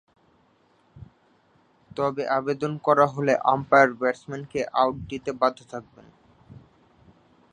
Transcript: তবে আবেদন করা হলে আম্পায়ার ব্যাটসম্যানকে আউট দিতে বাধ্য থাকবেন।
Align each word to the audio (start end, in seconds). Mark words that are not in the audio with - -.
তবে 1.91 2.23
আবেদন 2.37 2.71
করা 2.85 3.05
হলে 3.05 3.33
আম্পায়ার 3.45 3.89
ব্যাটসম্যানকে 3.93 4.59
আউট 4.73 4.95
দিতে 5.09 5.31
বাধ্য 5.41 5.59
থাকবেন। 5.63 6.07